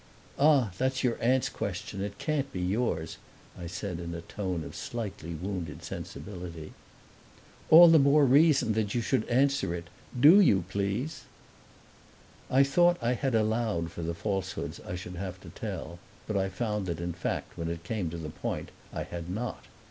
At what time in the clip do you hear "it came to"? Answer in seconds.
17.69-18.17